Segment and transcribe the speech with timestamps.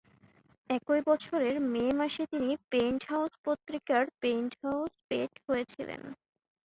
[0.69, 6.01] একই বছরের মে মাসে তিনি পেন্টহাউস পত্রিকার পেন্টহাউস পেট হয়েছিলেন।